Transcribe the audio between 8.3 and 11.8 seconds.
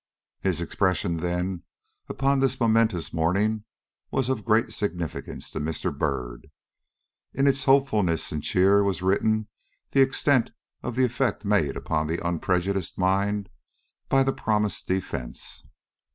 and cheer was written the extent of the effect made